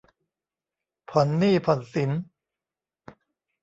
[1.09, 2.11] ผ่อนหนี้ผ่อนสิน